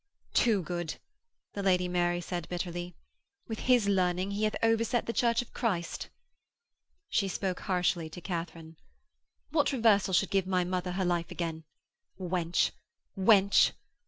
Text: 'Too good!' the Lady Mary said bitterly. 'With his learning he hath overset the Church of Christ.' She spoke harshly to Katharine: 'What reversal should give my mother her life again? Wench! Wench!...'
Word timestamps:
'Too 0.33 0.63
good!' 0.63 0.95
the 1.53 1.61
Lady 1.61 1.87
Mary 1.87 2.21
said 2.21 2.49
bitterly. 2.49 2.95
'With 3.47 3.59
his 3.59 3.87
learning 3.87 4.31
he 4.31 4.45
hath 4.45 4.55
overset 4.63 5.05
the 5.05 5.13
Church 5.13 5.43
of 5.43 5.53
Christ.' 5.53 6.09
She 7.07 7.27
spoke 7.27 7.59
harshly 7.59 8.09
to 8.09 8.19
Katharine: 8.19 8.77
'What 9.51 9.71
reversal 9.71 10.15
should 10.15 10.31
give 10.31 10.47
my 10.47 10.63
mother 10.63 10.93
her 10.93 11.05
life 11.05 11.29
again? 11.29 11.65
Wench! 12.19 12.71
Wench!...' 13.15 13.73